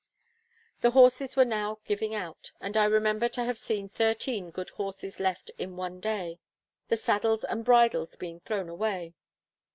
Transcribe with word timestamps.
The 0.79 0.89
horses 0.97 1.35
were 1.35 1.45
now 1.45 1.77
giving 1.85 2.15
out, 2.15 2.53
and 2.59 2.75
I 2.75 2.85
remember 2.85 3.29
to 3.29 3.43
have 3.43 3.59
seen 3.59 3.87
thirteen 3.87 4.49
good 4.49 4.71
horses 4.71 5.19
left 5.19 5.51
in 5.59 5.75
one 5.75 5.99
day, 5.99 6.39
the 6.87 6.97
saddles 6.97 7.43
and 7.43 7.63
bridles 7.63 8.15
being 8.15 8.39
thrown 8.39 8.67
away. 8.67 9.13